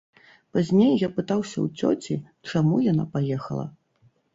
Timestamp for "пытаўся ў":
1.19-1.69